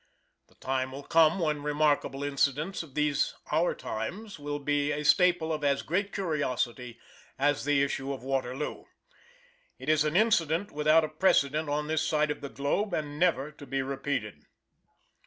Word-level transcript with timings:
The 0.47 0.55
time 0.55 0.91
will 0.93 1.03
come 1.03 1.37
when 1.37 1.61
remarkable 1.61 2.23
incidents 2.23 2.81
of 2.81 2.95
these 2.95 3.35
our 3.51 3.75
times 3.75 4.39
will 4.39 4.57
be 4.57 4.91
a 4.91 5.03
staple 5.05 5.53
of 5.53 5.63
as 5.63 5.83
great 5.83 6.11
curiosity 6.11 6.97
as 7.37 7.65
the 7.65 7.83
issue 7.83 8.11
of 8.11 8.23
Waterloo. 8.23 8.85
It 9.77 9.89
is 9.89 10.03
an 10.03 10.15
incident 10.15 10.71
without 10.71 11.03
a 11.03 11.07
precedent 11.07 11.69
on 11.69 11.85
this 11.85 12.01
side 12.01 12.31
of 12.31 12.41
the 12.41 12.49
globe, 12.49 12.95
and 12.95 13.19
never 13.19 13.51
to 13.51 13.67
be 13.67 13.83
repeated. 13.83 14.45